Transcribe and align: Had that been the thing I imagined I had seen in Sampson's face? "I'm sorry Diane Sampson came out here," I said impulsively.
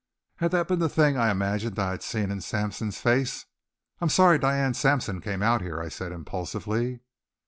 Had 0.37 0.49
that 0.49 0.67
been 0.67 0.79
the 0.79 0.89
thing 0.89 1.15
I 1.15 1.29
imagined 1.29 1.77
I 1.77 1.91
had 1.91 2.01
seen 2.01 2.31
in 2.31 2.41
Sampson's 2.41 2.99
face? 2.99 3.45
"I'm 3.99 4.09
sorry 4.09 4.39
Diane 4.39 4.73
Sampson 4.73 5.21
came 5.21 5.43
out 5.43 5.61
here," 5.61 5.79
I 5.79 5.89
said 5.89 6.11
impulsively. 6.11 7.01